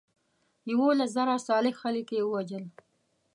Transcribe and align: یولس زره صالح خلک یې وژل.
یولس 0.71 1.09
زره 1.15 1.35
صالح 1.47 1.73
خلک 1.81 2.07
یې 2.15 2.21
وژل. 2.31 2.65